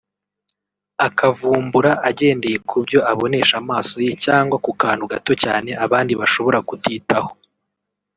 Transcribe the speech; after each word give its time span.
akavumbura 1.07 1.91
agendeye 2.09 2.57
ku 2.69 2.77
byo 2.85 2.99
abonesha 3.11 3.55
amaso 3.63 3.95
ye 4.05 4.13
cyangwa 4.25 4.55
ku 4.65 4.71
kantu 4.81 5.03
gato 5.11 5.31
cyane 5.43 5.69
abandi 5.85 6.13
bashobora 6.19 6.59
kutitaho 6.67 7.31